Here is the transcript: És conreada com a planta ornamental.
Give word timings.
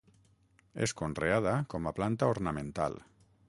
És 0.85 0.93
conreada 1.01 1.53
com 1.75 1.91
a 1.91 1.95
planta 2.01 2.33
ornamental. 2.33 2.99